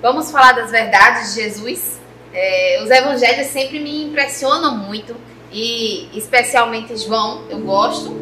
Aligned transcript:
vamos 0.00 0.30
falar 0.30 0.52
das 0.52 0.70
verdades 0.70 1.34
de 1.34 1.42
Jesus. 1.42 1.98
É, 2.32 2.80
os 2.82 2.90
evangelhos 2.90 3.48
sempre 3.48 3.80
me 3.80 4.04
impressionam 4.04 4.76
muito 4.76 5.16
e 5.50 6.08
especialmente 6.14 6.96
João, 6.96 7.44
eu 7.48 7.58
gosto 7.60 8.14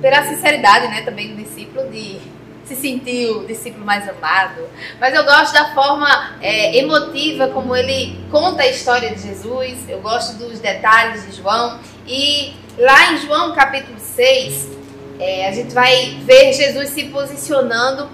pela 0.00 0.22
sinceridade, 0.24 0.88
né, 0.88 1.02
também 1.02 1.34
do 1.34 1.42
discípulo 1.42 1.88
de 1.90 2.18
se 2.64 2.74
sentir 2.74 3.30
o 3.30 3.46
discípulo 3.46 3.84
mais 3.84 4.08
amado. 4.08 4.62
Mas 4.98 5.14
eu 5.14 5.24
gosto 5.24 5.52
da 5.52 5.74
forma 5.74 6.36
é, 6.40 6.76
emotiva 6.78 7.48
como 7.48 7.76
ele 7.76 8.18
conta 8.30 8.62
a 8.62 8.66
história 8.66 9.14
de 9.14 9.20
Jesus. 9.20 9.88
Eu 9.88 10.00
gosto 10.00 10.36
dos 10.38 10.60
detalhes 10.60 11.26
de 11.26 11.36
João. 11.36 11.78
E 12.06 12.54
lá 12.78 13.12
em 13.12 13.18
João 13.18 13.54
capítulo 13.54 13.98
6, 13.98 14.68
é, 15.20 15.48
a 15.48 15.52
gente 15.52 15.74
vai 15.74 16.18
ver 16.22 16.52
Jesus 16.54 16.90
se 16.90 17.04
posicionando 17.04 18.08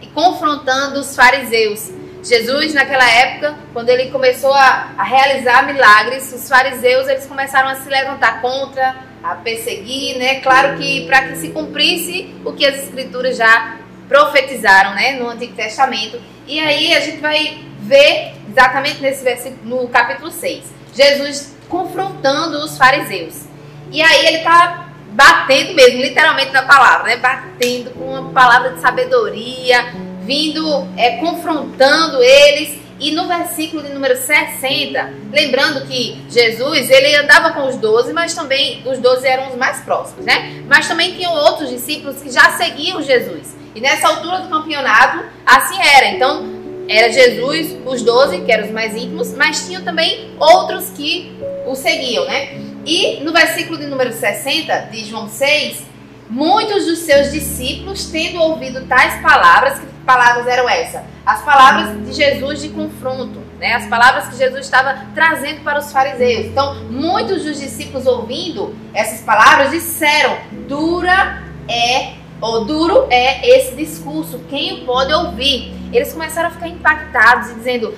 e 0.00 0.06
confrontando 0.06 1.00
os 1.00 1.14
fariseus. 1.16 1.90
Jesus, 2.26 2.74
naquela 2.74 3.08
época, 3.08 3.54
quando 3.72 3.88
ele 3.88 4.10
começou 4.10 4.52
a, 4.52 4.94
a 4.98 5.04
realizar 5.04 5.64
milagres, 5.64 6.32
os 6.32 6.48
fariseus 6.48 7.06
eles 7.06 7.24
começaram 7.24 7.68
a 7.68 7.76
se 7.76 7.88
levantar 7.88 8.40
contra, 8.40 8.96
a 9.22 9.36
perseguir, 9.36 10.18
né? 10.18 10.40
Claro 10.40 10.76
que 10.76 11.06
para 11.06 11.28
que 11.28 11.36
se 11.36 11.50
cumprisse 11.50 12.34
o 12.44 12.52
que 12.52 12.66
as 12.66 12.82
escrituras 12.82 13.36
já 13.36 13.76
profetizaram, 14.08 14.94
né, 14.94 15.12
no 15.12 15.28
Antigo 15.28 15.54
Testamento. 15.54 16.20
E 16.48 16.58
aí 16.58 16.94
a 16.94 17.00
gente 17.00 17.18
vai 17.18 17.64
ver 17.78 18.34
exatamente 18.48 19.00
nesse 19.00 19.22
versículo, 19.22 19.82
no 19.82 19.88
capítulo 19.88 20.30
6, 20.30 20.64
Jesus 20.94 21.54
confrontando 21.68 22.58
os 22.58 22.76
fariseus. 22.76 23.44
E 23.92 24.02
aí 24.02 24.26
ele 24.26 24.38
está 24.38 24.88
batendo 25.10 25.74
mesmo, 25.74 26.02
literalmente 26.02 26.50
na 26.50 26.62
palavra, 26.62 27.04
né? 27.04 27.16
Batendo 27.18 27.90
com 27.92 28.04
uma 28.04 28.32
palavra 28.32 28.72
de 28.72 28.80
sabedoria, 28.80 29.92
vindo, 30.26 30.86
é, 30.96 31.16
confrontando 31.18 32.22
eles. 32.22 32.84
E 32.98 33.10
no 33.12 33.28
versículo 33.28 33.82
de 33.82 33.90
número 33.90 34.16
60, 34.16 35.12
lembrando 35.30 35.86
que 35.86 36.22
Jesus, 36.30 36.90
ele 36.90 37.14
andava 37.16 37.52
com 37.52 37.68
os 37.68 37.76
doze, 37.76 38.12
mas 38.12 38.34
também 38.34 38.82
os 38.86 38.98
doze 38.98 39.26
eram 39.26 39.50
os 39.50 39.56
mais 39.56 39.80
próximos, 39.80 40.24
né? 40.24 40.64
Mas 40.66 40.88
também 40.88 41.12
tinham 41.12 41.34
outros 41.34 41.68
discípulos 41.68 42.22
que 42.22 42.30
já 42.30 42.52
seguiam 42.52 43.02
Jesus. 43.02 43.54
E 43.74 43.80
nessa 43.82 44.08
altura 44.08 44.38
do 44.38 44.48
campeonato, 44.48 45.26
assim 45.44 45.76
era. 45.78 46.06
Então, 46.08 46.56
era 46.88 47.12
Jesus, 47.12 47.76
os 47.84 48.00
doze, 48.02 48.40
que 48.40 48.50
eram 48.50 48.64
os 48.64 48.70
mais 48.70 48.94
íntimos, 48.94 49.34
mas 49.34 49.66
tinham 49.66 49.82
também 49.82 50.30
outros 50.38 50.88
que 50.90 51.36
o 51.66 51.74
seguiam, 51.74 52.24
né? 52.24 52.58
E 52.86 53.20
no 53.20 53.32
versículo 53.32 53.76
de 53.76 53.86
número 53.86 54.12
60 54.12 54.88
de 54.90 55.04
João 55.04 55.28
6, 55.28 55.82
muitos 56.30 56.86
dos 56.86 57.00
seus 57.00 57.32
discípulos, 57.32 58.06
tendo 58.06 58.40
ouvido 58.40 58.86
tais 58.86 59.20
palavras, 59.20 59.82
palavras 60.06 60.46
eram 60.46 60.68
essas? 60.68 61.02
As 61.26 61.42
palavras 61.42 62.06
de 62.06 62.12
Jesus 62.12 62.62
de 62.62 62.68
confronto, 62.70 63.40
né? 63.58 63.74
As 63.74 63.86
palavras 63.86 64.28
que 64.28 64.36
Jesus 64.36 64.64
estava 64.64 65.06
trazendo 65.14 65.62
para 65.62 65.78
os 65.78 65.92
fariseus. 65.92 66.46
Então, 66.46 66.76
muitos 66.84 67.44
dos 67.44 67.60
discípulos 67.60 68.06
ouvindo 68.06 68.74
essas 68.94 69.20
palavras 69.20 69.70
disseram: 69.70 70.36
"Dura 70.66 71.42
é 71.68 72.14
o 72.40 72.60
duro 72.60 73.06
é 73.10 73.48
esse 73.48 73.74
discurso, 73.74 74.40
quem 74.50 74.84
pode 74.84 75.12
ouvir? 75.12 75.74
Eles 75.92 76.12
começaram 76.12 76.48
a 76.48 76.52
ficar 76.52 76.68
impactados 76.68 77.50
e 77.50 77.54
dizendo: 77.54 77.94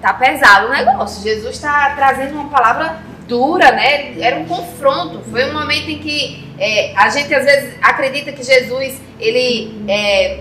tá 0.00 0.14
pesado 0.14 0.68
o 0.68 0.70
negócio. 0.70 1.22
Jesus 1.22 1.54
está 1.56 1.90
trazendo 1.94 2.34
uma 2.34 2.48
palavra 2.48 2.98
dura, 3.26 3.70
né? 3.72 4.18
Era 4.20 4.36
um 4.36 4.46
confronto. 4.46 5.20
Foi 5.30 5.50
um 5.50 5.52
momento 5.52 5.90
em 5.90 5.98
que 5.98 6.48
é, 6.58 6.94
a 6.96 7.08
gente 7.10 7.32
às 7.34 7.44
vezes 7.44 7.74
acredita 7.82 8.32
que 8.32 8.42
Jesus 8.42 9.00
ele 9.20 9.84
é, 9.88 10.40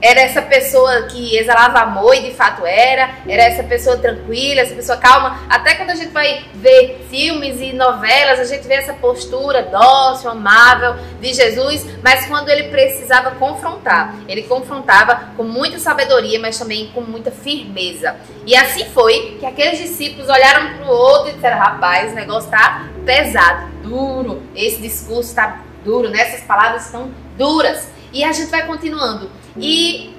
era 0.00 0.20
essa 0.20 0.40
pessoa 0.40 1.02
que 1.02 1.36
exalava 1.36 1.80
amor 1.80 2.14
e 2.14 2.22
de 2.22 2.34
fato 2.34 2.64
era, 2.64 3.10
era 3.28 3.42
essa 3.42 3.62
pessoa 3.62 3.98
tranquila, 3.98 4.62
essa 4.62 4.74
pessoa 4.74 4.96
calma. 4.96 5.40
Até 5.48 5.74
quando 5.74 5.90
a 5.90 5.94
gente 5.94 6.10
vai 6.10 6.44
ver 6.54 7.06
filmes 7.10 7.60
e 7.60 7.72
novelas, 7.72 8.40
a 8.40 8.44
gente 8.44 8.66
vê 8.66 8.74
essa 8.74 8.94
postura 8.94 9.62
dócil, 9.62 10.30
amável 10.30 10.96
de 11.20 11.32
Jesus, 11.34 11.86
mas 12.02 12.26
quando 12.26 12.48
ele 12.48 12.64
precisava 12.64 13.32
confrontar, 13.32 14.14
ele 14.26 14.42
confrontava 14.44 15.30
com 15.36 15.44
muita 15.44 15.78
sabedoria, 15.78 16.40
mas 16.40 16.58
também 16.58 16.90
com 16.94 17.02
muita 17.02 17.30
firmeza. 17.30 18.16
E 18.46 18.56
assim 18.56 18.86
foi 18.86 19.36
que 19.38 19.46
aqueles 19.46 19.78
discípulos 19.78 20.28
olharam 20.28 20.76
para 20.76 20.86
o 20.86 20.90
outro 20.90 21.30
e 21.30 21.34
disseram: 21.34 21.58
rapaz, 21.58 22.12
o 22.12 22.14
negócio 22.14 22.50
tá 22.50 22.88
pesado, 23.04 23.68
duro, 23.82 24.42
esse 24.54 24.80
discurso 24.80 25.30
está 25.30 25.60
duro, 25.84 26.08
né? 26.08 26.20
essas 26.20 26.42
palavras 26.42 26.86
estão 26.86 27.10
duras. 27.36 27.88
E 28.12 28.24
a 28.24 28.32
gente 28.32 28.50
vai 28.50 28.66
continuando. 28.66 29.30
E 29.60 30.14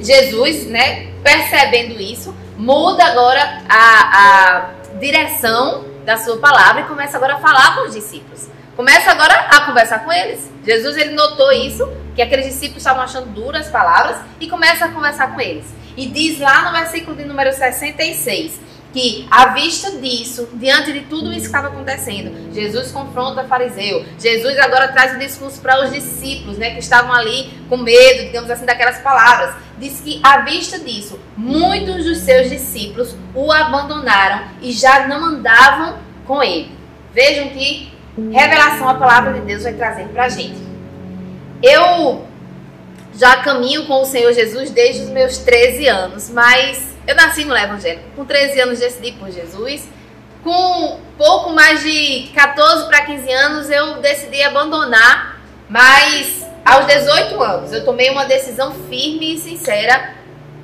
Jesus, 0.00 0.66
né, 0.66 1.12
percebendo 1.22 2.00
isso, 2.00 2.34
muda 2.56 3.04
agora 3.04 3.62
a, 3.68 4.18
a 4.18 4.70
direção 4.98 5.84
da 6.04 6.16
sua 6.16 6.38
palavra 6.38 6.82
e 6.82 6.84
começa 6.84 7.16
agora 7.16 7.34
a 7.34 7.38
falar 7.38 7.76
com 7.76 7.88
os 7.88 7.94
discípulos. 7.94 8.48
Começa 8.74 9.10
agora 9.10 9.34
a 9.34 9.60
conversar 9.62 10.04
com 10.04 10.12
eles. 10.12 10.50
Jesus 10.64 10.96
ele 10.96 11.12
notou 11.14 11.50
isso, 11.52 11.90
que 12.14 12.22
aqueles 12.22 12.46
discípulos 12.46 12.78
estavam 12.78 13.02
achando 13.02 13.26
duras 13.26 13.66
as 13.66 13.72
palavras 13.72 14.18
e 14.40 14.48
começa 14.48 14.84
a 14.84 14.88
conversar 14.88 15.34
com 15.34 15.40
eles. 15.40 15.66
E 15.96 16.06
diz 16.06 16.38
lá 16.38 16.62
no 16.62 16.78
versículo 16.78 17.16
de 17.16 17.24
número 17.24 17.52
66: 17.52 18.60
que, 18.92 19.26
à 19.30 19.48
vista 19.48 19.92
disso, 19.98 20.48
diante 20.54 20.92
de 20.92 21.00
tudo 21.00 21.30
isso 21.30 21.40
que 21.40 21.46
estava 21.46 21.68
acontecendo, 21.68 22.52
Jesus 22.52 22.90
confronta 22.90 23.42
o 23.42 23.48
fariseu. 23.48 24.04
Jesus 24.18 24.58
agora 24.58 24.88
traz 24.88 25.14
o 25.14 25.18
discurso 25.18 25.60
para 25.60 25.84
os 25.84 25.92
discípulos, 25.92 26.56
né, 26.56 26.70
que 26.70 26.78
estavam 26.78 27.12
ali 27.12 27.50
com 27.68 27.76
medo, 27.76 28.24
digamos 28.24 28.50
assim, 28.50 28.64
daquelas 28.64 28.98
palavras. 28.98 29.54
Diz 29.78 30.00
que, 30.00 30.20
à 30.22 30.40
vista 30.40 30.78
disso, 30.78 31.18
muitos 31.36 32.04
dos 32.04 32.18
seus 32.18 32.48
discípulos 32.48 33.14
o 33.34 33.52
abandonaram 33.52 34.48
e 34.60 34.72
já 34.72 35.06
não 35.06 35.24
andavam 35.26 35.98
com 36.26 36.42
ele. 36.42 36.72
Vejam 37.12 37.50
que 37.50 37.92
revelação 38.32 38.88
a 38.88 38.94
palavra 38.94 39.34
de 39.34 39.40
Deus 39.40 39.62
vai 39.62 39.74
trazer 39.74 40.08
para 40.08 40.24
a 40.24 40.28
gente. 40.28 40.58
Eu 41.62 42.26
já 43.14 43.38
caminho 43.42 43.86
com 43.86 44.02
o 44.02 44.04
Senhor 44.04 44.32
Jesus 44.32 44.70
desde 44.70 45.02
os 45.02 45.10
meus 45.10 45.38
13 45.38 45.88
anos, 45.88 46.30
mas 46.30 46.96
eu 47.08 47.14
nasci 47.14 47.46
no 47.46 47.56
Evangelho. 47.56 48.00
Com 48.14 48.26
13 48.26 48.60
anos 48.60 48.78
decidi 48.80 49.12
por 49.12 49.30
Jesus. 49.30 49.88
Com 50.44 51.00
pouco 51.16 51.50
mais 51.50 51.82
de 51.82 52.28
14 52.34 52.86
para 52.86 53.06
15 53.06 53.32
anos 53.32 53.70
eu 53.70 53.94
decidi 53.94 54.42
abandonar, 54.42 55.40
mas 55.70 56.46
aos 56.62 56.86
18 56.86 57.42
anos 57.42 57.72
eu 57.72 57.82
tomei 57.82 58.10
uma 58.10 58.26
decisão 58.26 58.74
firme 58.90 59.34
e 59.34 59.38
sincera 59.38 60.16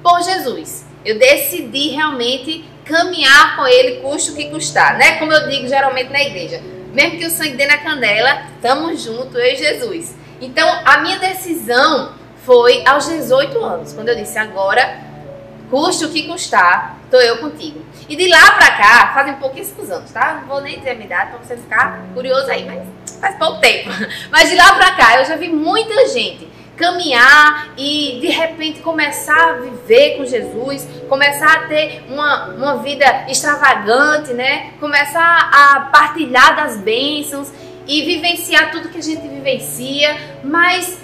por 0.03 0.23
Jesus. 0.23 0.85
Eu 1.03 1.19
decidi 1.19 1.89
realmente 1.89 2.63
caminhar 2.85 3.57
com 3.57 3.67
ele, 3.67 4.03
custe 4.03 4.33
o 4.33 4.37
que 4.37 4.51
custar, 4.51 4.99
né? 4.99 5.17
Como 5.19 5.33
eu 5.33 5.49
digo 5.49 5.67
geralmente 5.67 6.13
na 6.13 6.23
igreja, 6.23 6.61
mesmo 6.93 7.19
que 7.19 7.27
o 7.27 7.31
sangue 7.31 7.57
dê 7.57 7.65
na 7.65 7.79
canela, 7.79 8.43
estamos 8.55 9.03
juntos, 9.03 9.35
eu 9.35 9.47
e 9.47 9.57
Jesus. 9.57 10.15
Então, 10.43 10.69
a 10.85 10.99
minha 10.99 11.19
decisão 11.19 12.13
foi 12.45 12.87
aos 12.87 13.09
18 13.09 13.65
anos, 13.65 13.95
quando 13.95 14.11
eu 14.11 14.17
disse 14.17 14.39
agora 14.39 15.14
Custe 15.71 16.05
o 16.05 16.11
que 16.11 16.27
custar, 16.29 16.99
tô 17.11 17.17
eu 17.17 17.39
contigo. 17.39 17.85
E 18.09 18.17
de 18.17 18.29
lá 18.29 18.53
pra 18.53 18.71
cá, 18.73 19.13
fazem 19.15 19.35
pouquíssimos 19.35 19.91
anos, 19.91 20.11
tá? 20.11 20.41
Não 20.41 20.49
vou 20.49 20.61
nem 20.61 20.79
dizer 20.79 20.91
a 20.91 20.95
minha 20.95 21.07
idade 21.07 21.31
pra 21.31 21.39
você 21.39 21.57
ficar 21.57 22.05
curioso 22.13 22.51
aí, 22.51 22.65
mas 22.65 22.83
faz 23.21 23.37
pouco 23.37 23.61
tempo. 23.61 23.91
Mas 24.31 24.51
de 24.51 24.57
lá 24.57 24.75
pra 24.75 24.93
cá, 24.93 25.19
eu 25.19 25.25
já 25.25 25.37
vi 25.37 25.49
muita 25.49 26.09
gente 26.09 26.53
caminhar 26.77 27.69
e 27.79 28.19
de 28.21 28.29
repente 28.29 28.81
começar 28.81 29.51
a 29.51 29.53
viver 29.55 30.17
com 30.17 30.25
Jesus, 30.25 30.87
começar 31.09 31.53
a 31.53 31.69
ter 31.69 32.05
uma, 32.09 32.47
uma 32.49 32.77
vida 32.79 33.27
extravagante, 33.29 34.33
né? 34.33 34.73
Começar 34.81 35.51
a 35.53 35.81
partilhar 35.93 36.57
das 36.57 36.77
bênçãos 36.79 37.51
e 37.87 38.03
vivenciar 38.03 38.71
tudo 38.71 38.89
que 38.89 38.99
a 38.99 39.03
gente 39.03 39.27
vivencia, 39.27 40.17
mas 40.43 40.99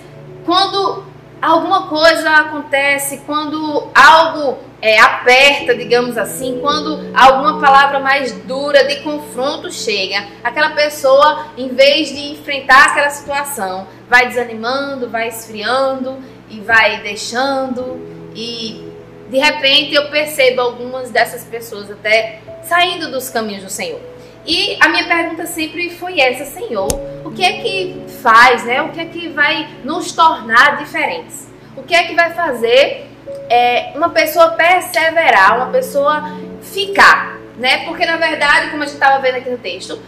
quando 0.44 1.04
alguma 1.40 1.88
coisa 1.88 2.30
acontece, 2.30 3.22
quando 3.26 3.88
algo 3.94 4.58
é, 4.82 4.98
aperta, 4.98 5.74
digamos 5.74 6.16
assim, 6.16 6.58
quando 6.60 7.10
alguma 7.14 7.60
palavra 7.60 7.98
mais 8.00 8.32
dura 8.42 8.84
de 8.84 8.96
confronto 8.96 9.70
chega, 9.70 10.26
aquela 10.42 10.70
pessoa, 10.70 11.46
em 11.56 11.68
vez 11.68 12.08
de 12.08 12.32
enfrentar 12.32 12.86
aquela 12.86 13.10
situação, 13.10 13.86
vai 14.08 14.28
desanimando, 14.28 15.08
vai 15.08 15.28
esfriando 15.28 16.18
e 16.48 16.60
vai 16.60 17.00
deixando 17.00 18.00
e 18.34 18.88
de 19.28 19.38
repente 19.38 19.94
eu 19.94 20.10
percebo 20.10 20.60
algumas 20.60 21.10
dessas 21.10 21.44
pessoas 21.44 21.90
até 21.90 22.40
saindo 22.64 23.10
dos 23.10 23.28
caminhos 23.30 23.62
do 23.62 23.70
Senhor. 23.70 24.00
E 24.46 24.76
a 24.80 24.88
minha 24.88 25.06
pergunta 25.06 25.46
sempre 25.46 25.90
foi 25.90 26.20
essa, 26.20 26.44
Senhor, 26.44 26.88
o 27.24 27.30
que 27.30 27.44
é 27.44 27.60
que 27.60 28.04
faz, 28.22 28.64
né? 28.64 28.82
O 28.82 28.88
que 28.88 29.00
é 29.00 29.04
que 29.04 29.28
vai 29.28 29.68
nos 29.84 30.12
tornar 30.12 30.78
diferentes? 30.78 31.48
O 31.76 31.82
que 31.82 31.94
é 31.94 32.04
que 32.04 32.14
vai 32.14 32.32
fazer 32.32 33.06
é, 33.48 33.92
uma 33.94 34.10
pessoa 34.10 34.50
perseverar, 34.50 35.56
uma 35.56 35.70
pessoa 35.70 36.38
ficar, 36.62 37.38
né? 37.58 37.84
Porque 37.84 38.06
na 38.06 38.16
verdade, 38.16 38.70
como 38.70 38.82
a 38.82 38.86
gente 38.86 38.94
estava 38.94 39.20
vendo 39.20 39.36
aqui 39.36 39.50
no 39.50 39.58
texto, 39.58 40.00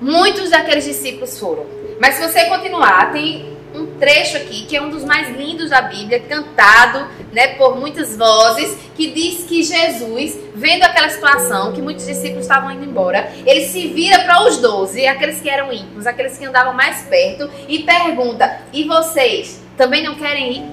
muitos 0.00 0.50
daqueles 0.50 0.84
discípulos 0.84 1.38
foram. 1.38 1.66
Mas 2.00 2.14
se 2.14 2.22
você 2.22 2.44
continuar, 2.46 3.12
tem 3.12 3.56
um 3.74 3.86
trecho 3.98 4.36
aqui 4.36 4.66
que 4.66 4.76
é 4.76 4.82
um 4.82 4.90
dos 4.90 5.04
mais 5.04 5.34
lindos 5.36 5.70
da 5.70 5.82
Bíblia, 5.82 6.20
cantado 6.20 7.08
né, 7.32 7.54
por 7.54 7.76
muitas 7.78 8.16
vozes, 8.16 8.76
que 8.94 9.10
diz 9.10 9.44
que 9.44 9.62
Jesus, 9.62 10.38
vendo 10.54 10.82
aquela 10.82 11.08
situação, 11.08 11.72
que 11.72 11.80
muitos 11.80 12.06
discípulos 12.06 12.42
estavam 12.42 12.70
indo 12.70 12.84
embora, 12.84 13.32
ele 13.46 13.66
se 13.66 13.88
vira 13.88 14.20
para 14.20 14.44
os 14.44 14.58
doze, 14.58 15.06
aqueles 15.06 15.40
que 15.40 15.48
eram 15.48 15.72
íntimos, 15.72 16.06
aqueles 16.06 16.36
que 16.36 16.44
andavam 16.44 16.74
mais 16.74 17.02
perto, 17.02 17.50
e 17.66 17.80
pergunta: 17.80 18.60
E 18.72 18.84
vocês 18.84 19.62
também 19.76 20.02
não 20.02 20.14
querem 20.14 20.58
ir? 20.58 20.64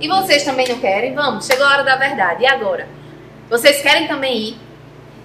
E 0.00 0.06
vocês 0.06 0.44
também 0.44 0.68
não 0.68 0.78
querem? 0.78 1.14
Vamos, 1.14 1.46
chegou 1.46 1.66
a 1.66 1.70
hora 1.70 1.82
da 1.82 1.96
verdade. 1.96 2.44
E 2.44 2.46
agora? 2.46 2.86
Vocês 3.50 3.80
querem 3.80 4.06
também 4.06 4.36
ir? 4.36 4.56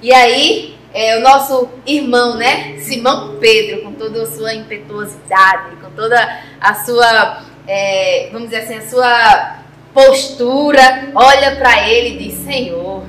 E 0.02 0.12
aí, 0.14 0.76
é, 0.94 1.18
o 1.18 1.22
nosso 1.22 1.70
irmão, 1.86 2.38
né, 2.38 2.78
Simão 2.80 3.38
Pedro, 3.40 3.84
com 3.84 3.94
toda 3.94 4.24
a 4.24 4.26
sua 4.26 4.54
impetuosidade, 4.54 5.76
com 5.82 5.90
toda 5.92 6.42
a 6.60 6.74
sua, 6.74 7.44
é, 7.68 8.30
vamos 8.32 8.50
dizer 8.50 8.64
assim, 8.64 8.78
a 8.78 8.90
sua 8.90 9.63
postura, 9.94 11.12
olha 11.14 11.56
para 11.56 11.88
ele 11.88 12.16
e 12.16 12.30
diz: 12.30 12.40
Senhor, 12.40 13.04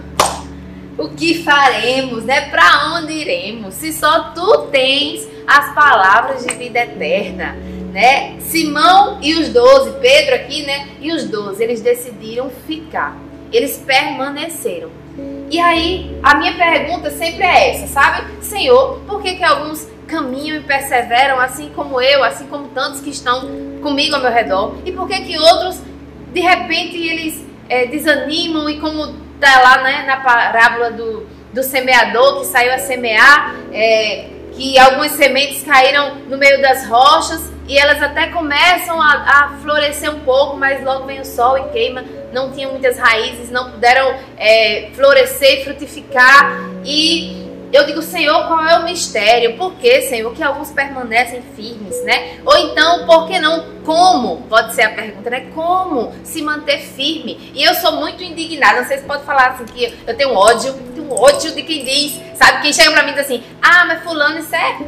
o 0.99 1.09
que 1.09 1.43
faremos, 1.43 2.25
né? 2.25 2.49
Para 2.51 2.95
onde 2.97 3.13
iremos? 3.13 3.75
Se 3.75 3.93
só 3.93 4.33
tu 4.35 4.69
tens 4.71 5.27
as 5.47 5.75
palavras 5.75 6.45
de 6.45 6.55
vida 6.55 6.81
eterna, 6.81 7.57
né? 7.93 8.37
Simão 8.41 9.19
e 9.23 9.35
os 9.35 9.49
doze, 9.49 9.93
Pedro 10.01 10.35
aqui, 10.35 10.63
né? 10.63 10.89
E 11.01 11.13
os 11.13 11.25
doze, 11.25 11.63
eles 11.63 11.81
decidiram 11.81 12.51
ficar, 12.67 13.17
eles 13.53 13.83
permaneceram. 13.85 14.91
E 15.51 15.61
aí, 15.61 16.19
a 16.23 16.35
minha 16.37 16.55
pergunta 16.55 17.11
sempre 17.11 17.45
é 17.45 17.71
essa, 17.71 17.87
sabe? 17.87 18.43
Senhor, 18.43 19.01
por 19.07 19.23
que, 19.23 19.37
que 19.37 19.45
alguns 19.45 19.87
caminham 20.07 20.57
e 20.57 20.61
perseveram, 20.61 21.39
assim 21.39 21.71
como 21.75 22.01
eu, 22.01 22.25
assim 22.25 22.47
como 22.47 22.69
tantos 22.69 23.01
que 23.01 23.11
estão 23.11 23.49
comigo 23.81 24.17
ao 24.17 24.23
meu 24.23 24.33
redor? 24.33 24.75
E 24.85 24.91
por 24.91 25.07
que, 25.07 25.21
que 25.21 25.39
outros, 25.39 25.81
de 26.35 26.41
repente, 26.41 26.99
eles 26.99 27.47
é, 27.69 27.87
desanimam 27.87 28.69
e 28.69 28.81
como 28.81 29.15
tá 29.41 29.63
lá 29.63 29.83
né, 29.83 30.05
na 30.05 30.17
parábola 30.17 30.91
do, 30.91 31.27
do 31.53 31.63
semeador 31.63 32.41
que 32.41 32.47
saiu 32.47 32.75
a 32.75 32.79
semear, 32.79 33.55
é, 33.73 34.27
que 34.53 34.77
algumas 34.79 35.13
sementes 35.13 35.63
caíram 35.63 36.17
no 36.29 36.37
meio 36.37 36.61
das 36.61 36.87
rochas 36.89 37.53
e 37.69 37.79
elas 37.79 38.03
até 38.03 38.27
começam 38.29 39.01
a, 39.01 39.13
a, 39.13 39.59
florescer 39.63 40.11
um 40.11 40.21
pouco, 40.21 40.57
mas 40.57 40.83
logo 40.85 41.07
vem 41.07 41.21
o 41.21 41.25
sol 41.25 41.57
e 41.57 41.69
queima. 41.71 42.05
Não 42.33 42.51
tinham 42.51 42.73
muitas 42.73 42.99
raízes, 42.99 43.51
não 43.51 43.71
puderam 43.71 44.15
é, 44.37 44.91
florescer 44.95 45.61
e 45.61 45.65
frutificar. 45.65 46.59
E 46.85 47.44
eu 47.75 47.85
digo, 47.85 48.01
Senhor, 48.03 48.47
qual 48.47 48.65
é 48.65 48.79
o 48.79 48.85
mistério? 48.85 49.57
Por 49.57 49.75
que, 49.75 50.03
Senhor, 50.03 50.33
que 50.33 50.43
alguns 50.43 50.71
permanecem 50.71 51.43
firmes, 51.57 52.05
né? 52.05 52.39
Ou 52.45 52.57
então, 52.57 53.05
por 53.05 53.27
que 53.27 53.39
não? 53.41 53.65
Como? 53.85 54.43
Pode 54.43 54.75
ser 54.75 54.83
a 54.83 54.91
pergunta, 54.91 55.29
né? 55.29 55.49
Como 55.55 56.15
se 56.23 56.41
manter 56.41 56.79
firme? 56.79 57.51
E 57.53 57.65
eu 57.65 57.75
sou 57.75 57.97
muito 57.97 58.23
indignada. 58.23 58.81
Não 58.81 58.89
sei 58.89 58.99
se 58.99 59.05
pode 59.05 59.25
falar 59.25 59.49
assim 59.49 59.65
que 59.65 59.93
eu 60.07 60.17
tenho 60.17 60.33
ódio, 60.33 60.73
tenho 60.95 61.13
ódio 61.13 61.53
de 61.53 61.63
quem 61.63 61.85
diz, 61.85 62.21
sabe? 62.37 62.63
Quem 62.63 62.73
chega 62.73 62.93
pra 62.93 63.03
mim 63.03 63.11
e 63.11 63.15
diz 63.15 63.25
assim: 63.25 63.43
ah, 63.61 63.85
mas 63.87 64.05
Fulano, 64.05 64.39
isso 64.39 64.55
é 64.55 64.79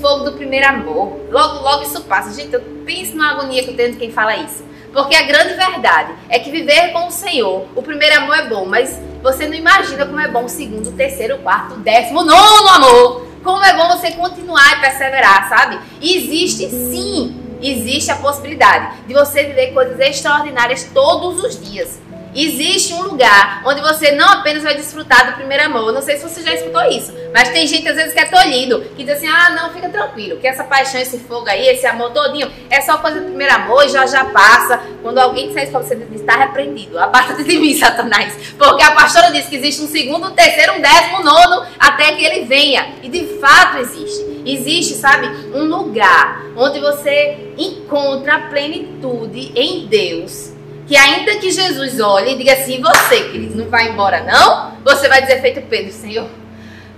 fogo 0.00 0.24
do 0.24 0.32
primeiro 0.32 0.66
amor. 0.66 1.20
Logo, 1.30 1.62
logo 1.62 1.82
isso 1.82 2.00
passa. 2.04 2.32
Gente, 2.32 2.54
eu 2.54 2.62
penso 2.86 3.16
na 3.16 3.32
agonia 3.32 3.62
que 3.62 3.70
eu 3.70 3.76
tenho 3.76 3.92
de 3.92 3.98
quem 3.98 4.10
fala 4.10 4.34
isso. 4.36 4.64
Porque 4.92 5.14
a 5.14 5.22
grande 5.22 5.54
verdade 5.54 6.14
é 6.28 6.38
que 6.38 6.50
viver 6.50 6.92
com 6.92 7.06
o 7.06 7.10
Senhor, 7.10 7.66
o 7.76 7.82
primeiro 7.82 8.16
amor 8.16 8.36
é 8.36 8.48
bom, 8.48 8.64
mas 8.64 8.98
você 9.22 9.46
não 9.46 9.54
imagina 9.54 10.06
como 10.06 10.20
é 10.20 10.28
bom 10.28 10.44
o 10.44 10.48
segundo, 10.48 10.88
o 10.88 10.92
terceiro, 10.92 11.36
o 11.36 11.38
quarto, 11.38 11.74
o 11.74 11.78
décimo, 11.78 12.22
nono 12.22 12.68
amor. 12.68 13.26
Como 13.42 13.64
é 13.64 13.74
bom 13.74 13.88
você 13.88 14.12
continuar 14.12 14.78
e 14.78 14.80
perseverar, 14.80 15.48
sabe? 15.48 15.78
Existe 16.00 16.68
sim, 16.68 17.40
existe 17.62 18.10
a 18.10 18.16
possibilidade 18.16 19.02
de 19.06 19.14
você 19.14 19.44
viver 19.44 19.72
coisas 19.72 19.98
extraordinárias 19.98 20.84
todos 20.92 21.42
os 21.42 21.60
dias. 21.60 21.99
Existe 22.34 22.94
um 22.94 23.02
lugar 23.02 23.62
onde 23.66 23.80
você 23.80 24.12
não 24.12 24.28
apenas 24.28 24.62
vai 24.62 24.76
desfrutar 24.76 25.26
do 25.26 25.36
primeiro 25.36 25.64
amor. 25.64 25.92
Não 25.92 26.00
sei 26.00 26.16
se 26.16 26.22
você 26.22 26.42
já 26.42 26.54
escutou 26.54 26.82
isso, 26.84 27.12
mas 27.34 27.48
tem 27.48 27.66
gente 27.66 27.88
às 27.88 27.96
vezes 27.96 28.12
que 28.12 28.20
é 28.20 28.26
tolhido, 28.26 28.80
que 28.96 29.02
diz 29.02 29.16
assim: 29.16 29.26
ah, 29.26 29.50
não, 29.50 29.72
fica 29.72 29.88
tranquilo, 29.88 30.38
que 30.38 30.46
essa 30.46 30.62
paixão, 30.62 31.00
esse 31.00 31.18
fogo 31.18 31.48
aí, 31.48 31.66
esse 31.68 31.86
amor 31.86 32.10
todinho, 32.10 32.50
é 32.70 32.80
só 32.80 32.98
coisa 32.98 33.20
do 33.20 33.26
primeiro 33.26 33.52
amor 33.54 33.84
e 33.84 33.88
já 33.88 34.06
já 34.06 34.24
passa. 34.26 34.80
Quando 35.02 35.18
alguém 35.18 35.48
disser 35.48 35.64
isso 35.64 35.72
pra 35.72 35.82
você, 35.82 35.96
diz: 35.96 36.20
está 36.20 36.36
repreendido, 36.36 36.98
aparta 36.98 37.42
de 37.42 37.58
mim, 37.58 37.74
Satanás. 37.78 38.54
Porque 38.56 38.82
a 38.82 38.92
pastora 38.92 39.32
diz 39.32 39.46
que 39.46 39.56
existe 39.56 39.82
um 39.82 39.88
segundo, 39.88 40.28
um 40.28 40.34
terceiro, 40.34 40.74
um 40.74 40.80
décimo, 40.80 41.20
um 41.20 41.24
nono, 41.24 41.66
até 41.78 42.12
que 42.12 42.24
ele 42.24 42.44
venha. 42.44 42.94
E 43.02 43.08
de 43.08 43.38
fato 43.40 43.78
existe. 43.78 44.30
Existe, 44.46 44.94
sabe, 44.94 45.26
um 45.54 45.64
lugar 45.64 46.44
onde 46.56 46.80
você 46.80 47.52
encontra 47.58 48.36
a 48.36 48.40
plenitude 48.48 49.52
em 49.54 49.86
Deus 49.86 50.59
que 50.90 50.96
ainda 50.96 51.36
que 51.36 51.52
Jesus 51.52 52.00
olhe 52.00 52.32
e 52.32 52.36
diga 52.36 52.52
assim, 52.52 52.82
você, 52.82 53.20
querido, 53.30 53.56
não 53.56 53.70
vai 53.70 53.90
embora 53.90 54.24
não, 54.24 54.72
você 54.84 55.08
vai 55.08 55.22
dizer 55.22 55.40
feito 55.40 55.62
Pedro, 55.68 55.92
Senhor, 55.92 56.26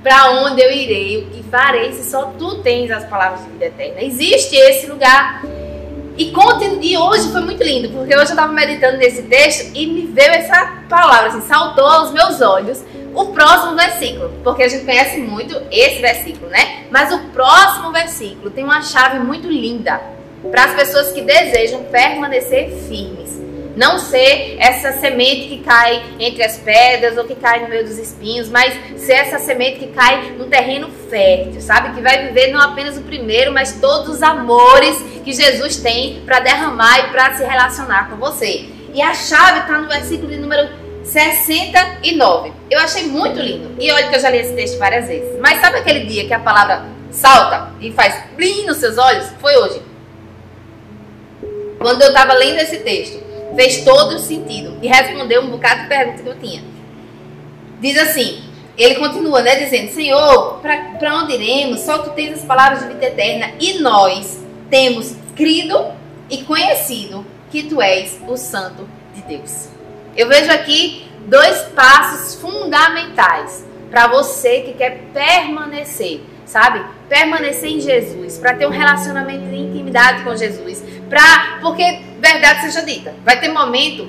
para 0.03 0.31
onde 0.31 0.63
eu 0.63 0.73
irei, 0.73 1.19
o 1.19 1.27
que 1.27 1.43
farei, 1.43 1.93
se 1.93 2.11
só 2.11 2.33
tu 2.39 2.63
tens 2.63 2.91
as 2.91 3.05
palavras 3.05 3.45
de 3.45 3.51
vida 3.51 3.67
eterna. 3.67 4.01
Existe 4.01 4.57
esse 4.57 4.87
lugar. 4.87 5.45
E 6.17 6.31
conte, 6.31 6.65
e 6.81 6.97
hoje 6.97 7.31
foi 7.33 7.43
muito 7.43 7.63
lindo, 7.63 7.91
porque 7.91 8.15
hoje 8.15 8.31
eu 8.31 8.35
estava 8.35 8.51
meditando 8.51 8.97
nesse 8.97 9.25
texto 9.25 9.73
e 9.75 9.87
me 9.87 10.07
veio 10.07 10.31
essa 10.31 10.85
palavra, 10.89 11.29
assim, 11.29 11.43
saltou 11.43 11.87
aos 11.87 12.13
meus 12.13 12.41
olhos 12.41 12.83
o 13.15 13.27
próximo 13.27 13.77
versículo, 13.77 14.33
porque 14.43 14.63
a 14.63 14.69
gente 14.69 14.87
conhece 14.87 15.19
muito 15.19 15.55
esse 15.71 16.01
versículo, 16.01 16.49
né? 16.51 16.87
Mas 16.91 17.13
o 17.13 17.19
próximo 17.25 17.93
versículo 17.93 18.51
tem 18.51 18.65
uma 18.65 18.81
chave 18.81 19.19
muito 19.19 19.49
linda 19.49 20.01
para 20.51 20.65
as 20.65 20.75
pessoas 20.75 21.13
que 21.13 21.21
desejam 21.21 21.85
permanecer 21.85 22.71
firmes. 22.89 23.32
Não 23.77 23.99
ser 23.99 24.57
essa 24.59 24.93
semente 24.93 25.49
que 25.49 25.59
cai 25.59 26.03
entre 26.19 26.43
as 26.43 26.59
pedras 26.59 27.17
ou 27.17 27.25
que 27.25 27.35
cai 27.35 27.61
no 27.61 27.69
meio 27.69 27.85
dos 27.85 27.99
espinhos, 27.99 28.49
mas 28.49 28.75
ser 29.01 29.15
essa 29.15 29.39
semente 29.39 29.79
que 29.79 29.87
cai 29.89 30.33
no 30.33 30.45
terreno 30.45 30.91
fértil, 31.09 31.61
sabe? 31.61 31.95
Que 31.95 32.03
vai 32.03 32.27
viver 32.27 32.49
não 32.49 32.61
apenas 32.61 32.99
o 32.99 33.03
primeiro, 33.03 33.53
mas 33.53 33.81
todos 33.81 34.17
os 34.17 34.23
amores 34.23 35.03
que 35.25 35.33
Jesus 35.33 35.77
tem 35.77 36.23
para 36.27 36.41
derramar 36.41 36.99
e 37.01 37.09
para 37.11 37.35
se 37.35 37.45
relacionar 37.45 38.11
com 38.11 38.17
você. 38.17 38.67
E 38.93 39.01
a 39.01 39.15
chave 39.15 39.61
está 39.61 39.79
no 39.79 39.89
versículo 39.89 40.29
de 40.29 40.37
número 40.37 40.69
69. 41.03 42.53
Eu 42.71 42.79
achei 42.79 43.07
muito 43.07 43.41
lindo. 43.41 43.75
E 43.81 43.91
olha 43.91 44.09
que 44.09 44.17
eu 44.17 44.21
já 44.21 44.29
li 44.29 44.39
esse 44.39 44.55
texto 44.55 44.79
várias 44.79 45.09
vezes. 45.09 45.39
Mas 45.41 45.61
sabe 45.61 45.79
aquele 45.79 46.05
dia 46.05 46.27
que 46.27 46.35
a 46.35 46.39
palavra 46.39 46.85
salta 47.11 47.73
e 47.81 47.91
faz 47.93 48.23
blim 48.37 48.67
nos 48.67 48.77
seus 48.77 48.99
olhos? 48.99 49.29
Foi 49.41 49.57
hoje. 49.57 49.83
Quando 51.79 52.03
eu 52.03 52.09
estava 52.09 52.35
lendo 52.35 52.59
esse 52.59 52.79
texto 52.79 53.32
fez 53.55 53.85
todo 53.85 54.17
o 54.17 54.19
sentido 54.19 54.77
e 54.83 54.89
respondeu 54.89 55.43
um 55.43 55.51
bocado 55.51 55.83
de 55.83 55.89
perguntas 55.89 56.21
que 56.21 56.29
eu 56.29 56.39
tinha. 56.39 56.63
Diz 57.81 57.99
assim, 57.99 58.43
ele 58.77 58.95
continua, 58.95 59.43
né, 59.43 59.57
dizendo, 59.57 59.91
Senhor, 59.93 60.61
para 60.61 61.17
onde 61.17 61.35
iremos? 61.35 61.81
Só 61.81 61.99
tu 61.99 62.11
tens 62.11 62.35
as 62.39 62.45
palavras 62.45 62.81
de 62.83 62.89
vida 62.89 63.07
eterna 63.07 63.53
e 63.61 63.81
nós 63.81 64.41
temos 64.71 65.15
crido 65.37 65.93
e 66.31 66.39
conhecido 66.39 67.27
que 67.51 67.65
tu 67.65 67.83
és 67.83 68.19
o 68.27 68.37
Santo 68.37 68.89
de 69.15 69.23
Deus. 69.23 69.69
Eu 70.17 70.29
vejo 70.29 70.51
aqui 70.51 71.07
dois 71.27 71.63
passos 71.75 72.41
fundamentais 72.41 73.65
para 73.91 74.09
você 74.09 74.61
que 74.61 74.73
quer 74.73 75.03
permanecer, 75.13 76.23
sabe? 76.47 76.83
Permanecer 77.09 77.71
em 77.71 77.81
Jesus, 77.81 78.39
para 78.39 78.55
ter 78.55 78.67
um 78.67 78.71
relacionamento 78.71 79.45
de 79.51 79.57
intimidade 79.57 80.25
com 80.25 80.35
Jesus, 80.35 80.83
porque 81.61 82.01
verdade 82.19 82.63
seja 82.63 82.83
dita, 82.83 83.15
vai 83.25 83.39
ter 83.41 83.49
momento 83.49 84.09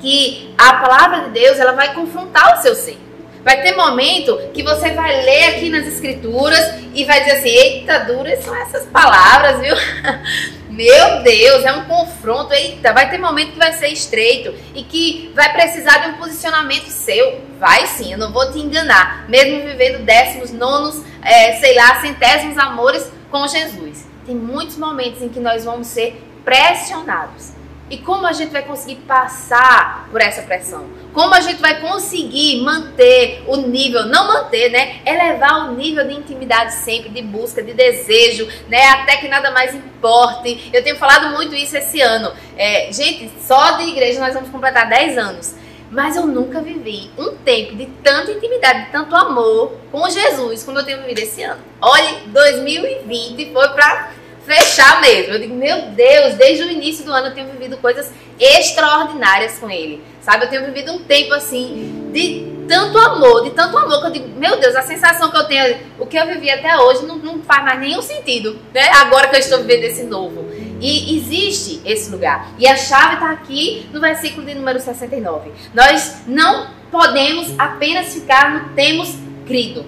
que 0.00 0.54
a 0.58 0.74
palavra 0.74 1.24
de 1.24 1.30
Deus 1.30 1.58
ela 1.58 1.72
vai 1.72 1.94
confrontar 1.94 2.58
o 2.58 2.62
seu 2.62 2.74
ser. 2.74 2.98
Vai 3.46 3.62
ter 3.62 3.76
momento 3.76 4.36
que 4.52 4.64
você 4.64 4.90
vai 4.90 5.22
ler 5.24 5.44
aqui 5.50 5.70
nas 5.70 5.86
escrituras 5.86 6.80
e 6.92 7.04
vai 7.04 7.20
dizer 7.20 7.36
assim: 7.36 7.48
eita, 7.48 8.00
duras 8.00 8.42
são 8.42 8.52
essas 8.56 8.86
palavras, 8.86 9.60
viu? 9.60 9.76
Meu 10.68 11.22
Deus, 11.22 11.64
é 11.64 11.72
um 11.72 11.84
confronto. 11.84 12.52
Eita, 12.52 12.92
vai 12.92 13.08
ter 13.08 13.18
momento 13.18 13.52
que 13.52 13.58
vai 13.58 13.72
ser 13.72 13.86
estreito 13.88 14.52
e 14.74 14.82
que 14.82 15.30
vai 15.32 15.52
precisar 15.52 15.98
de 15.98 16.08
um 16.08 16.14
posicionamento 16.14 16.88
seu. 16.88 17.40
Vai 17.60 17.86
sim, 17.86 18.12
eu 18.12 18.18
não 18.18 18.32
vou 18.32 18.50
te 18.50 18.58
enganar. 18.58 19.28
Mesmo 19.28 19.62
vivendo 19.62 20.04
décimos, 20.04 20.50
nonos, 20.50 21.04
é, 21.22 21.52
sei 21.60 21.76
lá, 21.76 22.00
centésimos 22.00 22.58
amores 22.58 23.08
com 23.30 23.46
Jesus. 23.46 24.05
Tem 24.26 24.34
muitos 24.34 24.76
momentos 24.76 25.22
em 25.22 25.28
que 25.28 25.38
nós 25.38 25.64
vamos 25.64 25.86
ser 25.86 26.20
pressionados. 26.44 27.52
E 27.88 27.98
como 27.98 28.26
a 28.26 28.32
gente 28.32 28.50
vai 28.50 28.62
conseguir 28.62 28.96
passar 29.06 30.08
por 30.10 30.20
essa 30.20 30.42
pressão? 30.42 30.86
Como 31.12 31.32
a 31.32 31.40
gente 31.40 31.60
vai 31.60 31.80
conseguir 31.80 32.60
manter 32.62 33.44
o 33.46 33.58
nível, 33.58 34.06
não 34.06 34.26
manter, 34.26 34.70
né? 34.70 34.96
Elevar 35.06 35.70
o 35.70 35.76
nível 35.76 36.04
de 36.06 36.14
intimidade 36.14 36.74
sempre, 36.74 37.10
de 37.10 37.22
busca, 37.22 37.62
de 37.62 37.72
desejo, 37.72 38.48
né? 38.68 38.88
Até 38.88 39.18
que 39.18 39.28
nada 39.28 39.52
mais 39.52 39.72
importe. 39.72 40.68
Eu 40.72 40.82
tenho 40.82 40.96
falado 40.96 41.36
muito 41.36 41.54
isso 41.54 41.76
esse 41.76 42.00
ano. 42.00 42.32
É, 42.56 42.92
gente, 42.92 43.30
só 43.40 43.76
de 43.76 43.84
igreja 43.84 44.18
nós 44.18 44.34
vamos 44.34 44.50
completar 44.50 44.88
10 44.88 45.16
anos. 45.16 45.54
Mas 45.90 46.16
eu 46.16 46.26
nunca 46.26 46.60
vivi 46.60 47.10
um 47.16 47.36
tempo 47.36 47.76
de 47.76 47.86
tanta 48.02 48.32
intimidade, 48.32 48.86
de 48.86 48.92
tanto 48.92 49.14
amor 49.14 49.72
com 49.92 50.08
Jesus 50.10 50.64
como 50.64 50.78
eu 50.78 50.84
tenho 50.84 51.00
vivido 51.02 51.20
esse 51.20 51.42
ano. 51.42 51.60
Olhe, 51.80 52.18
2020 52.26 53.52
foi 53.52 53.68
para 53.68 54.10
fechar 54.44 55.00
mesmo. 55.00 55.34
Eu 55.34 55.40
digo, 55.40 55.54
meu 55.54 55.82
Deus, 55.90 56.34
desde 56.34 56.64
o 56.64 56.70
início 56.70 57.04
do 57.04 57.12
ano 57.12 57.28
eu 57.28 57.34
tenho 57.34 57.50
vivido 57.50 57.76
coisas 57.76 58.12
extraordinárias 58.38 59.58
com 59.58 59.70
ele. 59.70 60.02
Sabe? 60.20 60.44
Eu 60.44 60.50
tenho 60.50 60.64
vivido 60.64 60.92
um 60.92 60.98
tempo 61.00 61.34
assim 61.34 62.10
de 62.12 62.56
tanto 62.66 62.98
amor, 62.98 63.44
de 63.44 63.50
tanto 63.50 63.76
amor, 63.78 64.00
que 64.00 64.06
eu 64.06 64.10
digo, 64.10 64.28
meu 64.38 64.58
Deus, 64.58 64.74
a 64.74 64.82
sensação 64.82 65.30
que 65.30 65.36
eu 65.36 65.44
tenho, 65.44 65.78
o 65.98 66.06
que 66.06 66.16
eu 66.16 66.26
vivi 66.26 66.50
até 66.50 66.76
hoje 66.76 67.04
não, 67.06 67.16
não 67.16 67.42
faz 67.42 67.64
mais 67.64 67.78
nenhum 67.78 68.02
sentido, 68.02 68.58
né? 68.74 68.90
Agora 68.94 69.28
que 69.28 69.36
eu 69.36 69.40
estou 69.40 69.58
vivendo 69.58 69.84
esse 69.84 70.02
novo. 70.04 70.46
E 70.80 71.16
existe 71.16 71.80
esse 71.84 72.10
lugar. 72.10 72.50
E 72.58 72.66
a 72.66 72.76
chave 72.76 73.14
está 73.14 73.30
aqui 73.30 73.88
no 73.92 74.00
versículo 74.00 74.46
de 74.46 74.54
número 74.54 74.78
69. 74.80 75.50
Nós 75.74 76.22
não 76.26 76.68
podemos 76.90 77.58
apenas 77.58 78.12
ficar 78.12 78.50
no 78.50 78.74
temos 78.74 79.14
crido. 79.46 79.84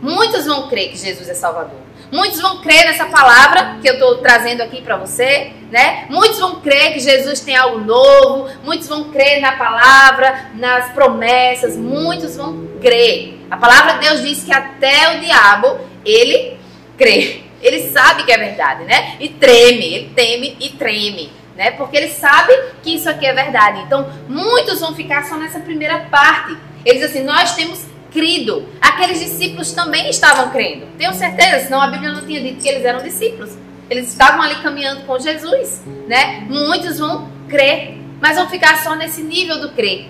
Muitos 0.00 0.46
vão 0.46 0.68
crer 0.68 0.90
que 0.90 0.96
Jesus 0.96 1.28
é 1.28 1.34
Salvador. 1.34 1.80
Muitos 2.10 2.40
vão 2.42 2.60
crer 2.60 2.84
nessa 2.84 3.06
palavra 3.06 3.78
que 3.80 3.88
eu 3.88 3.94
estou 3.94 4.18
trazendo 4.18 4.60
aqui 4.60 4.82
para 4.82 4.96
você, 4.98 5.52
né? 5.70 6.04
Muitos 6.10 6.38
vão 6.38 6.60
crer 6.60 6.92
que 6.92 7.00
Jesus 7.00 7.40
tem 7.40 7.56
algo 7.56 7.78
novo. 7.78 8.50
Muitos 8.62 8.86
vão 8.86 9.04
crer 9.04 9.40
na 9.40 9.52
palavra, 9.52 10.50
nas 10.54 10.92
promessas. 10.92 11.74
Muitos 11.74 12.36
vão 12.36 12.68
crer. 12.82 13.38
A 13.50 13.56
palavra 13.56 13.94
de 13.94 14.00
Deus 14.00 14.22
diz 14.22 14.44
que 14.44 14.52
até 14.52 15.16
o 15.16 15.20
diabo 15.20 15.78
ele 16.04 16.58
crê. 16.98 17.44
Ele 17.62 17.90
sabe 17.90 18.24
que 18.24 18.32
é 18.32 18.36
verdade, 18.36 18.84
né? 18.84 19.16
E 19.20 19.28
treme, 19.28 19.94
ele 19.94 20.10
teme 20.14 20.56
e 20.60 20.70
treme, 20.70 21.30
né? 21.56 21.70
Porque 21.70 21.96
ele 21.96 22.08
sabe 22.08 22.52
que 22.82 22.94
isso 22.96 23.08
aqui 23.08 23.24
é 23.24 23.32
verdade. 23.32 23.80
Então, 23.82 24.10
muitos 24.28 24.80
vão 24.80 24.94
ficar 24.94 25.24
só 25.24 25.36
nessa 25.36 25.60
primeira 25.60 26.00
parte. 26.10 26.56
Eles 26.84 27.02
assim, 27.04 27.22
nós 27.22 27.54
temos 27.54 27.86
crido. 28.12 28.68
Aqueles 28.80 29.20
discípulos 29.20 29.72
também 29.72 30.10
estavam 30.10 30.50
crendo. 30.50 30.86
Tenho 30.98 31.14
certeza, 31.14 31.66
senão 31.66 31.80
a 31.80 31.86
Bíblia 31.86 32.12
não 32.12 32.26
tinha 32.26 32.40
dito 32.40 32.60
que 32.60 32.68
eles 32.68 32.84
eram 32.84 33.02
discípulos. 33.02 33.56
Eles 33.88 34.08
estavam 34.08 34.42
ali 34.42 34.56
caminhando 34.56 35.02
com 35.02 35.18
Jesus, 35.18 35.82
né? 36.08 36.46
Muitos 36.48 36.98
vão 36.98 37.30
crer, 37.48 37.98
mas 38.20 38.36
vão 38.36 38.48
ficar 38.48 38.82
só 38.82 38.94
nesse 38.94 39.22
nível 39.22 39.60
do 39.60 39.70
crer. 39.70 40.08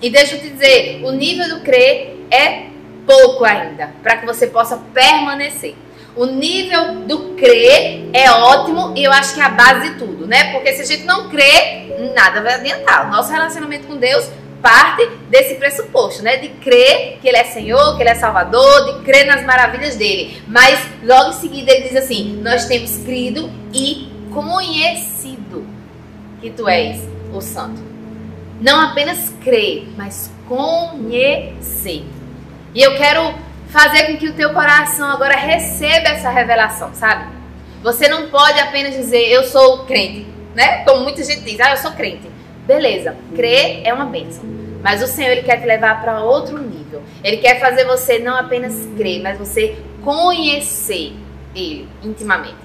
E 0.00 0.10
deixa 0.10 0.36
eu 0.36 0.40
te 0.40 0.50
dizer, 0.50 1.00
o 1.04 1.10
nível 1.12 1.48
do 1.48 1.60
crer 1.60 2.26
é 2.30 2.66
pouco 3.06 3.44
ainda, 3.44 3.94
para 4.02 4.18
que 4.18 4.26
você 4.26 4.46
possa 4.46 4.76
permanecer. 4.92 5.74
O 6.16 6.26
nível 6.26 7.06
do 7.06 7.34
crer 7.34 8.08
é 8.12 8.30
ótimo 8.30 8.94
e 8.96 9.02
eu 9.02 9.12
acho 9.12 9.34
que 9.34 9.40
é 9.40 9.44
a 9.44 9.48
base 9.48 9.90
de 9.90 9.98
tudo, 9.98 10.26
né? 10.26 10.52
Porque 10.52 10.72
se 10.72 10.82
a 10.82 10.84
gente 10.84 11.04
não 11.04 11.28
crê, 11.28 12.12
nada 12.14 12.40
vai 12.40 12.54
adiantar. 12.54 13.06
O 13.06 13.10
nosso 13.10 13.32
relacionamento 13.32 13.86
com 13.88 13.96
Deus 13.96 14.28
parte 14.62 15.06
desse 15.28 15.56
pressuposto, 15.56 16.22
né? 16.22 16.36
De 16.36 16.48
crer 16.48 17.18
que 17.20 17.28
Ele 17.28 17.36
é 17.36 17.44
Senhor, 17.44 17.96
que 17.96 18.02
Ele 18.02 18.10
é 18.10 18.14
Salvador, 18.14 18.94
de 18.94 19.04
crer 19.04 19.26
nas 19.26 19.44
maravilhas 19.44 19.96
dele. 19.96 20.42
Mas 20.48 20.80
logo 21.02 21.30
em 21.30 21.34
seguida 21.34 21.72
ele 21.72 21.88
diz 21.88 21.96
assim: 21.96 22.40
Nós 22.42 22.64
temos 22.66 22.96
crido 22.98 23.50
e 23.72 24.08
conhecido 24.32 25.66
que 26.40 26.50
Tu 26.50 26.68
és 26.68 27.00
o 27.32 27.40
Santo. 27.40 27.82
Não 28.60 28.80
apenas 28.80 29.34
crer, 29.42 29.88
mas 29.96 30.30
conhecer. 30.48 32.04
E 32.74 32.82
eu 32.82 32.96
quero 32.96 33.34
fazer 33.74 34.04
com 34.04 34.16
que 34.16 34.28
o 34.28 34.34
teu 34.34 34.54
coração 34.54 35.10
agora 35.10 35.34
receba 35.34 36.10
essa 36.10 36.30
revelação, 36.30 36.94
sabe? 36.94 37.26
Você 37.82 38.06
não 38.06 38.28
pode 38.28 38.60
apenas 38.60 38.94
dizer 38.94 39.28
eu 39.28 39.42
sou 39.42 39.84
crente, 39.84 40.24
né? 40.54 40.84
Como 40.84 41.02
muita 41.02 41.24
gente 41.24 41.40
diz, 41.40 41.58
ah, 41.58 41.72
eu 41.72 41.76
sou 41.76 41.90
crente. 41.90 42.30
Beleza, 42.64 43.16
crer 43.34 43.82
é 43.84 43.92
uma 43.92 44.04
bênção. 44.04 44.44
Mas 44.80 45.02
o 45.02 45.08
Senhor 45.08 45.32
ele 45.32 45.42
quer 45.42 45.60
te 45.60 45.66
levar 45.66 46.00
para 46.00 46.20
outro 46.20 46.56
nível. 46.56 47.02
Ele 47.24 47.38
quer 47.38 47.58
fazer 47.58 47.84
você 47.84 48.20
não 48.20 48.36
apenas 48.36 48.86
crer, 48.96 49.20
mas 49.20 49.36
você 49.36 49.76
conhecer 50.02 51.12
Ele 51.54 51.88
intimamente. 52.02 52.63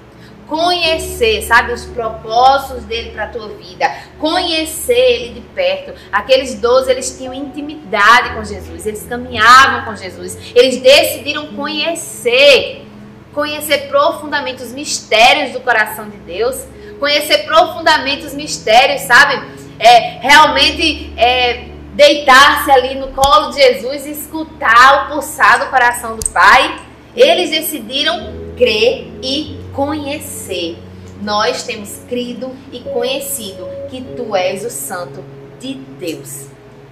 Conhecer, 0.50 1.42
sabe, 1.42 1.72
os 1.72 1.86
propósitos 1.86 2.84
dele 2.84 3.12
para 3.12 3.24
a 3.24 3.28
tua 3.28 3.48
vida. 3.48 3.90
Conhecer 4.18 4.92
ele 4.92 5.34
de 5.34 5.40
perto. 5.40 5.94
Aqueles 6.12 6.56
doze, 6.56 6.90
eles 6.90 7.16
tinham 7.16 7.32
intimidade 7.32 8.34
com 8.34 8.44
Jesus. 8.44 8.84
Eles 8.84 9.06
caminhavam 9.08 9.86
com 9.86 9.96
Jesus. 9.96 10.36
Eles 10.54 10.82
decidiram 10.82 11.54
conhecer. 11.54 12.84
Conhecer 13.32 13.88
profundamente 13.88 14.62
os 14.62 14.72
mistérios 14.72 15.52
do 15.52 15.60
coração 15.60 16.10
de 16.10 16.18
Deus. 16.18 16.66
Conhecer 16.98 17.44
profundamente 17.46 18.26
os 18.26 18.34
mistérios, 18.34 19.02
sabe? 19.02 19.60
é, 19.80 20.18
realmente 20.20 21.10
é, 21.16 21.64
deitar-se 21.94 22.70
ali 22.70 22.94
no 22.96 23.08
colo 23.08 23.50
de 23.50 23.56
Jesus 23.56 24.06
e 24.06 24.10
escutar 24.10 25.06
o 25.06 25.14
pulsar 25.14 25.58
do 25.58 25.66
coração 25.70 26.16
do 26.16 26.30
Pai, 26.30 26.78
eles 27.16 27.50
decidiram 27.50 28.34
crer 28.56 29.10
e 29.22 29.58
conhecer. 29.74 30.78
Nós 31.22 31.64
temos 31.64 32.00
crido 32.08 32.54
e 32.72 32.80
conhecido 32.80 33.68
que 33.90 34.00
tu 34.16 34.34
és 34.34 34.64
o 34.64 34.70
Santo 34.70 35.22
de 35.58 35.74
Deus. 35.74 36.46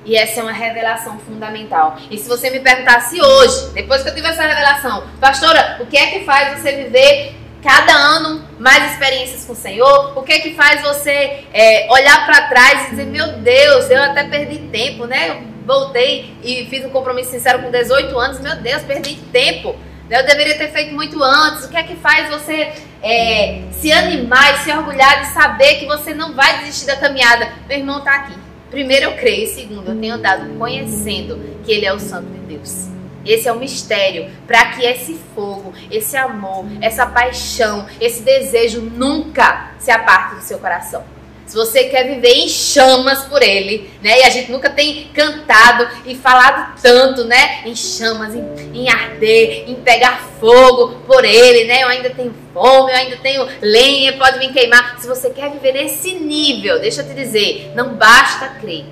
E 0.04 0.16
essa 0.16 0.40
é 0.40 0.42
uma 0.42 0.52
revelação 0.52 1.18
fundamental. 1.18 1.98
E 2.10 2.16
se 2.16 2.28
você 2.28 2.50
me 2.50 2.60
perguntasse 2.60 3.20
hoje, 3.20 3.70
depois 3.74 4.02
que 4.02 4.08
eu 4.08 4.14
tive 4.14 4.26
essa 4.26 4.42
revelação, 4.42 5.04
pastora, 5.20 5.78
o 5.80 5.86
que 5.86 5.96
é 5.96 6.06
que 6.06 6.24
faz 6.24 6.58
você 6.58 6.72
viver 6.72 7.34
cada 7.62 7.92
ano 7.92 8.42
mais 8.58 8.92
experiências 8.92 9.44
com 9.44 9.52
o 9.52 9.56
Senhor? 9.56 10.16
O 10.16 10.22
que 10.22 10.32
é 10.32 10.38
que 10.38 10.54
faz 10.54 10.80
você 10.80 11.44
é, 11.52 11.86
olhar 11.90 12.24
para 12.24 12.48
trás 12.48 12.86
e 12.86 12.90
dizer, 12.90 13.06
meu 13.06 13.32
Deus, 13.38 13.90
eu 13.90 14.02
até 14.02 14.24
perdi 14.24 14.58
tempo, 14.70 15.04
né? 15.04 15.30
Eu 15.30 15.42
voltei 15.66 16.34
e 16.42 16.66
fiz 16.70 16.84
um 16.84 16.90
compromisso 16.90 17.30
sincero 17.30 17.62
com 17.62 17.70
18 17.70 18.18
anos, 18.18 18.40
meu 18.40 18.56
Deus, 18.56 18.82
perdi 18.82 19.16
tempo. 19.30 19.76
Eu 20.10 20.24
deveria 20.24 20.56
ter 20.56 20.70
feito 20.70 20.94
muito 20.94 21.22
antes. 21.22 21.64
O 21.64 21.68
que 21.68 21.76
é 21.76 21.82
que 21.82 21.96
faz 21.96 22.30
você 22.30 22.72
é, 23.02 23.62
se 23.72 23.92
animar 23.92 24.54
e 24.54 24.58
se 24.64 24.72
orgulhar 24.72 25.20
de 25.20 25.34
saber 25.34 25.74
que 25.74 25.86
você 25.86 26.14
não 26.14 26.34
vai 26.34 26.60
desistir 26.60 26.86
da 26.86 26.96
caminhada? 26.96 27.52
Meu 27.68 27.78
irmão 27.78 27.98
está 27.98 28.14
aqui. 28.14 28.34
Primeiro 28.70 29.06
eu 29.06 29.16
creio, 29.16 29.46
segundo 29.48 29.90
eu 29.90 29.98
tenho 29.98 30.14
andado 30.14 30.48
conhecendo 30.58 31.38
que 31.64 31.72
ele 31.72 31.86
é 31.86 31.92
o 31.92 31.98
Santo 31.98 32.30
de 32.30 32.38
Deus. 32.40 32.88
Esse 33.24 33.48
é 33.48 33.52
o 33.52 33.58
mistério 33.58 34.30
para 34.46 34.72
que 34.72 34.84
esse 34.84 35.18
fogo, 35.34 35.74
esse 35.90 36.16
amor, 36.16 36.64
essa 36.80 37.06
paixão, 37.06 37.86
esse 38.00 38.22
desejo 38.22 38.80
nunca 38.80 39.72
se 39.78 39.90
aparte 39.90 40.36
do 40.36 40.40
seu 40.40 40.58
coração. 40.58 41.04
Se 41.48 41.56
você 41.56 41.84
quer 41.84 42.06
viver 42.06 42.34
em 42.34 42.46
chamas 42.46 43.24
por 43.24 43.42
ele, 43.42 43.90
né? 44.02 44.20
E 44.20 44.22
a 44.22 44.28
gente 44.28 44.52
nunca 44.52 44.68
tem 44.68 45.08
cantado 45.14 45.88
e 46.04 46.14
falado 46.14 46.78
tanto, 46.82 47.24
né? 47.24 47.62
Em 47.64 47.74
chamas, 47.74 48.34
em, 48.34 48.44
em 48.74 48.90
arder, 48.90 49.64
em 49.66 49.76
pegar 49.76 50.28
fogo 50.38 51.00
por 51.06 51.24
ele, 51.24 51.64
né? 51.64 51.82
Eu 51.82 51.88
ainda 51.88 52.10
tenho 52.10 52.34
fome, 52.52 52.92
eu 52.92 52.96
ainda 52.96 53.16
tenho 53.16 53.48
lenha, 53.62 54.18
pode 54.18 54.38
vir 54.38 54.52
queimar. 54.52 55.00
Se 55.00 55.08
você 55.08 55.30
quer 55.30 55.50
viver 55.50 55.72
nesse 55.72 56.16
nível, 56.16 56.78
deixa 56.80 57.00
eu 57.00 57.08
te 57.08 57.14
dizer, 57.14 57.72
não 57.74 57.94
basta 57.94 58.50
crer, 58.60 58.84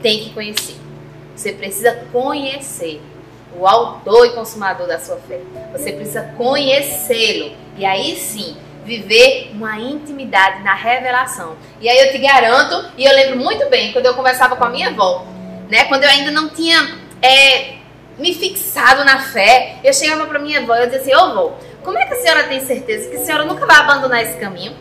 tem 0.00 0.20
que 0.20 0.30
conhecer. 0.30 0.76
Você 1.34 1.50
precisa 1.50 2.04
conhecer 2.12 3.02
o 3.58 3.66
autor 3.66 4.26
e 4.26 4.30
consumador 4.30 4.86
da 4.86 5.00
sua 5.00 5.16
fé. 5.16 5.40
Você 5.72 5.90
precisa 5.90 6.22
conhecê-lo. 6.36 7.50
E 7.76 7.84
aí 7.84 8.14
sim, 8.14 8.56
viver 8.90 9.50
uma 9.52 9.78
intimidade 9.78 10.62
na 10.64 10.74
revelação. 10.74 11.56
E 11.80 11.88
aí 11.88 11.98
eu 12.06 12.12
te 12.12 12.18
garanto, 12.18 12.90
e 12.98 13.04
eu 13.04 13.14
lembro 13.14 13.38
muito 13.38 13.68
bem, 13.70 13.92
quando 13.92 14.06
eu 14.06 14.14
conversava 14.14 14.56
com 14.56 14.64
a 14.64 14.68
minha 14.68 14.88
avó, 14.88 15.24
né? 15.68 15.84
Quando 15.84 16.02
eu 16.02 16.10
ainda 16.10 16.32
não 16.32 16.48
tinha 16.48 16.98
é, 17.22 17.74
me 18.18 18.34
fixado 18.34 19.04
na 19.04 19.20
fé, 19.20 19.76
eu 19.84 19.92
chegava 19.94 20.26
para 20.26 20.40
minha 20.40 20.60
avó 20.60 20.74
e 20.74 20.80
eu 20.80 20.86
dizia 20.86 21.00
assim, 21.00 21.14
ô 21.14 21.30
avó, 21.30 21.58
como 21.84 21.98
é 21.98 22.04
que 22.04 22.14
a 22.14 22.16
senhora 22.16 22.44
tem 22.44 22.60
certeza 22.60 23.08
que 23.08 23.16
a 23.16 23.20
senhora 23.20 23.44
nunca 23.44 23.64
vai 23.64 23.76
abandonar 23.76 24.22
esse 24.22 24.36
caminho? 24.38 24.74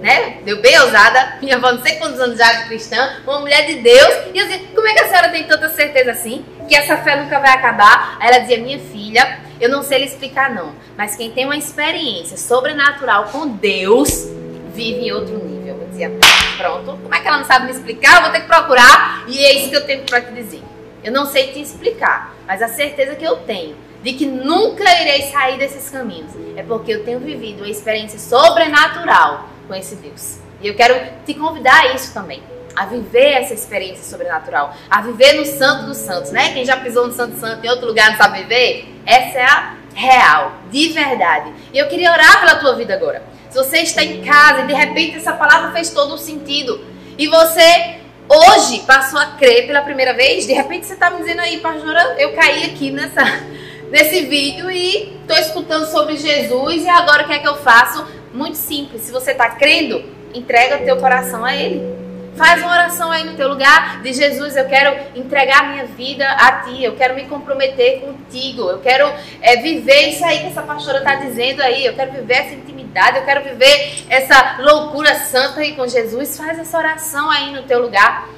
Né? 0.00 0.38
Deu 0.44 0.62
bem 0.62 0.78
ousada, 0.78 1.38
minha 1.42 1.56
avó 1.56 1.72
não 1.72 1.82
sei 1.82 1.96
quantos 1.96 2.20
anos 2.20 2.38
já 2.38 2.52
de 2.52 2.68
cristã, 2.68 3.16
uma 3.26 3.40
mulher 3.40 3.66
de 3.66 3.74
Deus, 3.80 4.14
e 4.32 4.38
eu 4.38 4.46
dizia, 4.46 4.60
como 4.72 4.86
é 4.86 4.94
que 4.94 5.00
a 5.00 5.08
senhora 5.08 5.28
tem 5.30 5.42
tanta 5.42 5.68
certeza 5.70 6.12
assim? 6.12 6.44
que 6.68 6.76
essa 6.76 6.98
fé 6.98 7.16
nunca 7.16 7.40
vai 7.40 7.50
acabar. 7.50 8.16
Aí 8.20 8.28
ela 8.28 8.38
dizia: 8.38 8.58
Minha 8.58 8.78
filha, 8.78 9.40
eu 9.60 9.68
não 9.68 9.82
sei 9.82 9.98
lhe 9.98 10.04
explicar, 10.04 10.54
não, 10.54 10.72
mas 10.96 11.16
quem 11.16 11.30
tem 11.30 11.44
uma 11.44 11.56
experiência 11.56 12.36
sobrenatural 12.36 13.24
com 13.24 13.48
Deus 13.48 14.28
vive 14.74 15.06
em 15.06 15.12
outro 15.12 15.34
nível. 15.44 15.76
Eu 15.80 15.88
dizia: 15.88 16.12
Pronto, 16.56 16.98
como 17.02 17.14
é 17.14 17.20
que 17.20 17.26
ela 17.26 17.38
não 17.38 17.44
sabe 17.44 17.66
me 17.66 17.72
explicar? 17.72 18.16
Eu 18.16 18.22
vou 18.22 18.30
ter 18.30 18.40
que 18.40 18.46
procurar, 18.46 19.24
e 19.26 19.44
é 19.44 19.58
isso 19.58 19.70
que 19.70 19.76
eu 19.76 19.86
tenho 19.86 20.04
para 20.04 20.20
te 20.20 20.32
dizer. 20.32 20.62
Eu 21.02 21.12
não 21.12 21.26
sei 21.26 21.48
te 21.48 21.60
explicar, 21.60 22.34
mas 22.46 22.62
a 22.62 22.68
certeza 22.68 23.14
que 23.14 23.24
eu 23.24 23.36
tenho 23.38 23.76
de 24.02 24.12
que 24.12 24.26
nunca 24.26 24.84
irei 25.00 25.22
sair 25.30 25.58
desses 25.58 25.90
caminhos 25.90 26.32
é 26.56 26.62
porque 26.62 26.92
eu 26.92 27.04
tenho 27.04 27.18
vivido 27.18 27.58
uma 27.58 27.68
experiência 27.68 28.18
sobrenatural 28.18 29.48
com 29.66 29.74
esse 29.74 29.96
Deus. 29.96 30.38
E 30.60 30.68
eu 30.68 30.74
quero 30.74 30.94
te 31.24 31.34
convidar 31.34 31.80
a 31.80 31.94
isso 31.94 32.12
também 32.14 32.42
a 32.74 32.86
viver 32.86 33.32
essa 33.32 33.54
experiência 33.54 34.04
sobrenatural, 34.04 34.74
a 34.90 35.00
viver 35.02 35.34
no 35.34 35.44
Santo 35.44 35.86
dos 35.86 35.96
Santos, 35.96 36.30
né? 36.30 36.52
Quem 36.52 36.64
já 36.64 36.76
pisou 36.76 37.06
no 37.06 37.12
Santo 37.12 37.38
Santo 37.38 37.64
em 37.64 37.68
outro 37.68 37.86
lugar 37.86 38.10
não 38.10 38.16
sabe 38.16 38.42
viver? 38.42 38.94
Essa 39.04 39.38
é 39.38 39.44
a 39.44 39.74
real, 39.94 40.52
de 40.70 40.88
verdade. 40.90 41.52
E 41.72 41.78
eu 41.78 41.88
queria 41.88 42.12
orar 42.12 42.40
pela 42.40 42.56
tua 42.56 42.76
vida 42.76 42.94
agora. 42.94 43.22
Se 43.50 43.56
você 43.56 43.78
está 43.78 44.04
em 44.04 44.22
casa 44.22 44.62
e 44.62 44.66
de 44.66 44.74
repente 44.74 45.16
essa 45.16 45.32
palavra 45.32 45.72
fez 45.72 45.90
todo 45.90 46.14
o 46.14 46.18
sentido 46.18 46.84
e 47.16 47.26
você 47.26 47.98
hoje 48.28 48.80
passou 48.80 49.18
a 49.18 49.26
crer 49.32 49.66
pela 49.66 49.82
primeira 49.82 50.14
vez, 50.14 50.46
de 50.46 50.52
repente 50.52 50.86
você 50.86 50.92
está 50.92 51.10
me 51.10 51.18
dizendo 51.18 51.40
aí, 51.40 51.58
pastora, 51.58 52.14
eu 52.18 52.32
caí 52.34 52.64
aqui 52.64 52.90
nessa 52.90 53.24
nesse 53.90 54.26
vídeo 54.26 54.70
e 54.70 55.18
estou 55.20 55.36
escutando 55.36 55.86
sobre 55.86 56.16
Jesus 56.16 56.84
e 56.84 56.88
agora 56.88 57.24
o 57.24 57.26
que 57.26 57.32
é 57.32 57.38
que 57.38 57.48
eu 57.48 57.56
faço? 57.56 58.06
Muito 58.32 58.56
simples. 58.56 59.02
Se 59.02 59.10
você 59.10 59.32
está 59.32 59.50
crendo, 59.50 60.04
entrega 60.34 60.78
teu 60.78 60.98
coração 60.98 61.44
a 61.44 61.56
Ele. 61.56 61.97
Faz 62.38 62.62
uma 62.62 62.70
oração 62.70 63.10
aí 63.10 63.24
no 63.24 63.34
teu 63.34 63.48
lugar 63.48 64.00
de 64.00 64.12
Jesus, 64.12 64.56
eu 64.56 64.64
quero 64.66 64.96
entregar 65.16 65.72
minha 65.72 65.86
vida 65.86 66.24
a 66.24 66.52
ti, 66.62 66.84
eu 66.84 66.94
quero 66.94 67.16
me 67.16 67.24
comprometer 67.24 68.00
contigo, 68.00 68.70
eu 68.70 68.78
quero 68.78 69.12
é, 69.42 69.56
viver 69.56 70.10
isso 70.10 70.24
aí 70.24 70.38
que 70.38 70.46
essa 70.46 70.62
pastora 70.62 70.98
está 70.98 71.16
dizendo 71.16 71.60
aí, 71.60 71.84
eu 71.84 71.94
quero 71.94 72.12
viver 72.12 72.34
essa 72.34 72.54
intimidade, 72.54 73.18
eu 73.18 73.24
quero 73.24 73.42
viver 73.42 74.04
essa 74.08 74.58
loucura 74.60 75.16
santa 75.16 75.60
aí 75.60 75.74
com 75.74 75.86
Jesus. 75.88 76.36
Faz 76.36 76.56
essa 76.60 76.78
oração 76.78 77.28
aí 77.28 77.52
no 77.52 77.64
teu 77.64 77.82
lugar. 77.82 78.28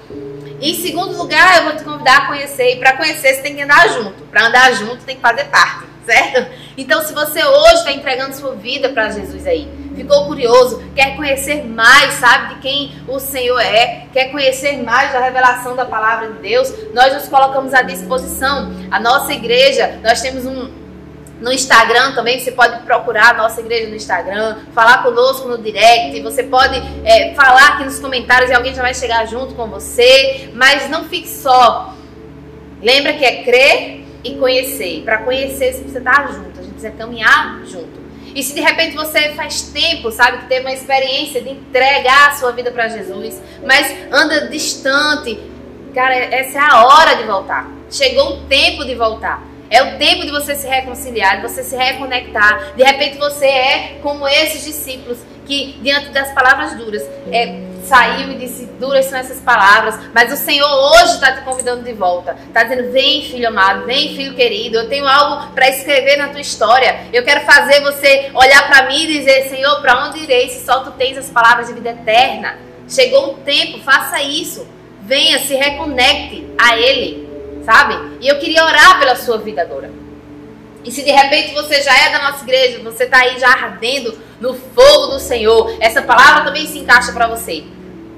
Em 0.63 0.75
segundo 0.75 1.17
lugar, 1.17 1.59
eu 1.59 1.65
vou 1.65 1.77
te 1.77 1.85
convidar 1.85 2.17
a 2.19 2.27
conhecer. 2.27 2.75
E 2.75 2.77
para 2.77 2.97
conhecer, 2.97 3.35
você 3.35 3.43
tem 3.43 3.55
que 3.55 3.63
andar 3.63 3.87
junto. 3.91 4.23
Para 4.25 4.47
andar 4.47 4.73
junto, 4.73 5.05
tem 5.05 5.17
que 5.17 5.23
fazer 5.23 5.45
parte, 5.45 5.85
certo? 6.07 6.51
Então, 6.77 7.03
se 7.03 7.13
você 7.13 7.45
hoje 7.45 7.75
está 7.75 7.93
entregando 7.93 8.35
sua 8.35 8.55
vida 8.55 8.89
para 8.89 9.11
Jesus 9.11 9.47
aí, 9.47 9.69
ficou 10.03 10.27
curioso, 10.27 10.83
quer 10.95 11.17
conhecer 11.17 11.65
mais, 11.65 12.15
sabe, 12.15 12.55
de 12.55 12.61
quem 12.61 12.93
o 13.07 13.19
Senhor 13.19 13.61
é, 13.61 14.07
quer 14.13 14.31
conhecer 14.31 14.83
mais 14.83 15.13
da 15.13 15.21
revelação 15.21 15.77
da 15.77 15.85
palavra 15.85 16.29
de 16.33 16.39
Deus, 16.39 16.73
nós 16.95 17.13
nos 17.13 17.29
colocamos 17.29 17.75
à 17.75 17.83
disposição. 17.83 18.73
A 18.91 18.99
nossa 18.99 19.33
igreja, 19.33 20.01
nós 20.03 20.21
temos 20.23 20.47
um, 20.47 20.71
no 21.41 21.53
Instagram 21.53 22.13
também, 22.15 22.39
você 22.39 22.53
pode 22.53 22.83
procurar 22.83 23.35
a 23.35 23.35
nossa 23.35 23.61
igreja 23.61 23.89
no 23.89 23.97
Instagram, 23.97 24.59
falar 24.75 25.03
conosco 25.03 25.49
no 25.49 25.59
direct, 25.59 26.21
você 26.23 26.43
pode 26.43 26.77
é, 27.05 27.35
falar 27.35 27.75
aqui 27.75 27.85
nos 27.85 27.99
comentários 27.99 28.51
e 28.51 28.55
alguém 28.55 28.75
já 28.75 28.83
vai 28.83 28.95
chegar 28.95 29.27
junto 29.27 29.55
com 29.55 29.67
você, 29.67 30.51
mas 30.55 30.89
não 30.89 31.05
fique 31.05 31.29
só. 31.29 31.95
Lembra 32.83 33.13
que 33.13 33.25
é 33.25 33.43
crer 33.43 34.05
e 34.25 34.35
conhecer. 34.37 35.03
Para 35.03 35.19
conhecer, 35.19 35.73
você 35.73 35.81
precisa 35.81 35.99
estar 35.99 36.33
junto, 36.33 36.59
a 36.59 36.63
gente 36.63 36.73
precisa 36.73 36.91
caminhar 36.93 37.61
junto. 37.67 38.00
E 38.35 38.43
se 38.43 38.55
de 38.55 38.61
repente 38.61 38.95
você 38.95 39.31
faz 39.35 39.63
tempo, 39.63 40.11
sabe, 40.11 40.39
que 40.39 40.47
teve 40.47 40.61
uma 40.61 40.73
experiência 40.73 41.41
de 41.41 41.51
entregar 41.51 42.29
a 42.29 42.33
sua 42.33 42.53
vida 42.53 42.71
para 42.71 42.89
Jesus, 42.89 43.41
mas 43.65 43.95
anda 44.13 44.49
distante, 44.49 45.39
cara, 45.95 46.15
essa 46.15 46.59
é 46.59 46.63
a 46.63 46.85
hora 46.85 47.15
de 47.17 47.25
voltar. 47.25 47.71
Chegou 47.91 48.35
o 48.35 48.41
tempo 48.47 48.85
de 48.85 48.95
voltar. 48.95 49.43
É 49.69 49.83
o 49.83 49.99
tempo 49.99 50.25
de 50.25 50.33
você 50.33 50.57
se 50.57 50.67
reconciliar, 50.67 51.37
de 51.37 51.43
você 51.43 51.63
se 51.63 51.77
reconectar. 51.77 52.75
De 52.75 52.83
repente 52.83 53.19
você 53.19 53.47
é 53.47 53.99
como 54.03 54.27
esses 54.27 54.65
discípulos 54.65 55.19
que, 55.47 55.79
diante 55.81 56.09
das 56.09 56.33
palavras 56.33 56.75
duras, 56.77 57.03
é, 57.31 57.70
saiu 57.91 58.31
e 58.31 58.37
disse: 58.37 58.67
Duras 58.79 59.07
são 59.07 59.19
essas 59.19 59.41
palavras, 59.41 59.99
mas 60.15 60.33
o 60.33 60.37
Senhor 60.37 60.69
hoje 60.69 61.15
está 61.15 61.33
te 61.33 61.43
convidando 61.43 61.83
de 61.83 61.93
volta. 61.93 62.37
Está 62.47 62.63
dizendo: 62.63 62.93
Vem, 62.93 63.23
filho 63.23 63.49
amado, 63.49 63.85
vem, 63.85 64.15
filho 64.15 64.35
querido. 64.35 64.79
Eu 64.79 64.89
tenho 64.89 65.07
algo 65.07 65.53
para 65.53 65.69
escrever 65.69 66.17
na 66.17 66.29
tua 66.29 66.41
história. 66.41 67.07
Eu 67.13 67.25
quero 67.25 67.41
fazer 67.41 67.81
você 67.81 68.31
olhar 68.33 68.69
para 68.69 68.87
mim 68.87 69.03
e 69.03 69.19
dizer: 69.19 69.49
Senhor, 69.49 69.81
para 69.81 70.07
onde 70.07 70.21
irei 70.21 70.49
se 70.49 70.65
só 70.65 70.81
tu 70.81 70.93
tens 70.93 71.19
as 71.19 71.29
palavras 71.29 71.67
de 71.67 71.75
vida 71.75 71.91
eterna? 71.91 72.59
Chegou 72.89 73.33
o 73.33 73.35
tempo, 73.39 73.81
faça 73.81 74.23
isso. 74.23 74.67
Venha, 75.03 75.39
se 75.41 75.55
reconecte 75.55 76.47
a 76.57 76.77
Ele 76.77 77.31
sabe? 77.65 78.19
E 78.21 78.29
eu 78.29 78.39
queria 78.39 78.65
orar 78.65 78.99
pela 78.99 79.15
sua 79.17 79.39
vida 79.39 79.63
agora. 79.63 79.91
E 80.85 80.91
se 80.91 81.03
de 81.03 81.11
repente 81.11 81.53
você 81.53 81.83
já 81.83 81.97
é 81.97 82.11
da 82.11 82.31
nossa 82.31 82.43
igreja, 82.43 82.81
você 82.83 83.05
está 83.05 83.19
aí 83.19 83.39
já 83.39 83.49
ardendo 83.49 84.19
no 84.41 84.55
fogo 84.55 85.09
do 85.09 85.21
Senhor, 85.21 85.77
essa 85.79 86.01
palavra 86.01 86.45
também 86.45 86.67
se 86.67 86.79
encaixa 86.79 87.13
para 87.13 87.29
você. 87.29 87.65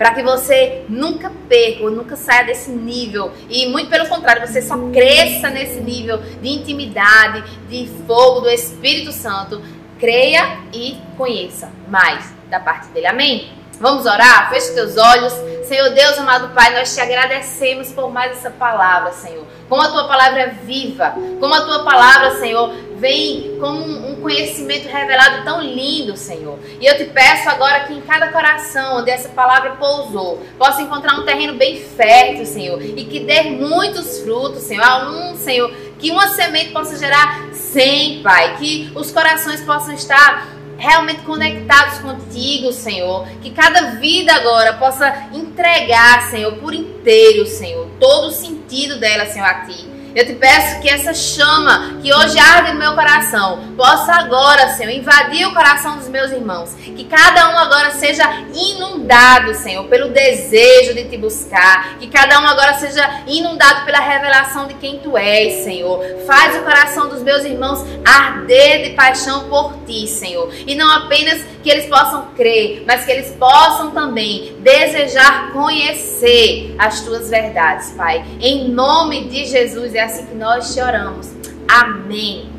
Para 0.02 0.14
que 0.14 0.22
você 0.24 0.84
nunca 0.88 1.30
perca 1.48 1.88
nunca 1.88 2.16
saia 2.16 2.44
desse 2.44 2.72
nível. 2.72 3.30
E 3.48 3.68
muito 3.68 3.88
pelo 3.88 4.08
contrário, 4.08 4.44
você 4.44 4.60
só 4.60 4.76
cresça 4.92 5.48
nesse 5.48 5.78
nível 5.78 6.18
de 6.18 6.48
intimidade, 6.48 7.44
de 7.68 7.88
fogo 8.04 8.40
do 8.40 8.50
Espírito 8.50 9.12
Santo. 9.12 9.62
Creia 10.00 10.58
e 10.72 10.98
conheça 11.16 11.70
mais 11.86 12.34
da 12.50 12.58
parte 12.58 12.88
dele. 12.88 13.06
Amém? 13.06 13.52
Vamos 13.78 14.04
orar? 14.04 14.50
Feche 14.50 14.74
teus 14.74 14.96
olhos. 14.96 15.32
Senhor 15.68 15.90
Deus, 15.90 16.18
amado 16.18 16.52
Pai, 16.52 16.76
nós 16.76 16.92
te 16.92 17.00
agradecemos 17.00 17.92
por 17.92 18.10
mais 18.10 18.32
essa 18.32 18.50
palavra, 18.50 19.12
Senhor. 19.12 19.46
Como 19.68 19.82
a 19.82 19.88
tua 19.88 20.08
palavra 20.08 20.40
é 20.40 20.48
viva, 20.48 21.14
como 21.38 21.54
a 21.54 21.60
tua 21.60 21.84
palavra, 21.84 22.40
Senhor, 22.40 22.74
vem 23.02 23.56
como 23.58 23.84
um 23.84 24.14
conhecimento 24.22 24.86
revelado 24.86 25.44
tão 25.44 25.60
lindo, 25.60 26.16
Senhor. 26.16 26.56
E 26.80 26.86
eu 26.86 26.96
te 26.96 27.04
peço 27.06 27.50
agora 27.50 27.80
que 27.80 27.92
em 27.92 28.00
cada 28.00 28.28
coração 28.28 29.00
onde 29.00 29.10
essa 29.10 29.28
palavra 29.30 29.72
pousou, 29.72 30.40
possa 30.56 30.82
encontrar 30.82 31.18
um 31.18 31.24
terreno 31.24 31.54
bem 31.54 31.82
fértil, 31.82 32.46
Senhor, 32.46 32.80
e 32.80 33.04
que 33.04 33.18
dê 33.18 33.42
muitos 33.42 34.20
frutos, 34.20 34.62
Senhor. 34.62 34.84
Há 34.84 35.10
um, 35.10 35.36
Senhor, 35.36 35.74
que 35.98 36.12
uma 36.12 36.28
semente 36.28 36.70
possa 36.70 36.96
gerar 36.96 37.48
cem, 37.52 38.22
Pai, 38.22 38.56
que 38.58 38.92
os 38.94 39.10
corações 39.10 39.60
possam 39.62 39.92
estar 39.92 40.46
realmente 40.78 41.22
conectados 41.22 41.98
contigo, 41.98 42.72
Senhor. 42.72 43.26
Que 43.42 43.50
cada 43.50 43.96
vida 43.96 44.32
agora 44.32 44.74
possa 44.74 45.28
entregar, 45.32 46.30
Senhor, 46.30 46.52
por 46.58 46.72
inteiro, 46.72 47.46
Senhor, 47.48 47.88
todo 47.98 48.28
o 48.28 48.30
sentido 48.30 49.00
dela, 49.00 49.26
Senhor, 49.26 49.46
a 49.46 49.66
ti. 49.66 49.91
Eu 50.14 50.26
te 50.26 50.34
peço 50.34 50.80
que 50.80 50.88
essa 50.88 51.14
chama 51.14 51.98
que 52.02 52.12
hoje 52.12 52.38
arde 52.38 52.72
no 52.72 52.78
meu 52.78 52.94
coração 52.94 53.74
possa 53.76 54.12
agora, 54.12 54.68
Senhor, 54.74 54.92
invadir 54.92 55.46
o 55.46 55.54
coração 55.54 55.96
dos 55.96 56.08
meus 56.08 56.30
irmãos. 56.30 56.74
Que 56.74 57.04
cada 57.04 57.50
um 57.50 57.58
agora 57.58 57.92
seja 57.92 58.24
inundado, 58.54 59.54
Senhor, 59.54 59.84
pelo 59.84 60.10
desejo 60.10 60.94
de 60.94 61.04
te 61.04 61.16
buscar. 61.16 61.98
Que 61.98 62.08
cada 62.08 62.40
um 62.40 62.46
agora 62.46 62.74
seja 62.74 63.22
inundado 63.26 63.86
pela 63.86 64.00
revelação 64.00 64.66
de 64.66 64.74
quem 64.74 64.98
tu 64.98 65.16
és, 65.16 65.64
Senhor. 65.64 66.04
Faz 66.26 66.56
o 66.56 66.60
coração 66.60 67.08
dos 67.08 67.22
meus 67.22 67.44
irmãos 67.44 67.84
arder 68.04 68.82
de 68.82 68.90
paixão 68.94 69.48
por 69.48 69.74
ti, 69.86 70.06
Senhor. 70.06 70.52
E 70.66 70.74
não 70.74 70.90
apenas 70.90 71.42
que 71.62 71.70
eles 71.70 71.86
possam 71.86 72.28
crer, 72.36 72.84
mas 72.86 73.04
que 73.04 73.12
eles 73.12 73.30
possam 73.30 73.90
também 73.92 74.56
desejar 74.60 75.52
conhecer 75.52 76.74
as 76.78 77.00
tuas 77.02 77.30
verdades, 77.30 77.92
Pai. 77.92 78.24
Em 78.40 78.68
nome 78.68 79.28
de 79.28 79.46
Jesus, 79.46 79.94
é 79.94 80.00
assim 80.00 80.26
que 80.26 80.34
nós 80.34 80.74
te 80.74 80.80
oramos. 80.80 81.30
Amém. 81.68 82.50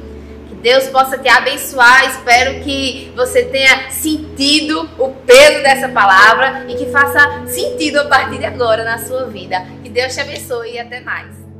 Que 0.47 0.55
Deus 0.55 0.85
possa 0.87 1.17
te 1.17 1.27
abençoar. 1.27 2.05
Espero 2.07 2.63
que 2.63 3.11
você 3.15 3.43
tenha 3.43 3.91
sentido 3.91 4.89
o 4.97 5.09
peso 5.09 5.61
dessa 5.61 5.89
palavra 5.89 6.65
e 6.69 6.75
que 6.75 6.85
faça 6.87 7.45
sentido 7.45 7.99
a 7.99 8.05
partir 8.05 8.37
de 8.37 8.45
agora 8.45 8.83
na 8.83 8.97
sua 8.97 9.25
vida. 9.25 9.65
Que 9.83 9.89
Deus 9.89 10.13
te 10.13 10.21
abençoe 10.21 10.73
e 10.73 10.79
até 10.79 11.01
mais. 11.01 11.42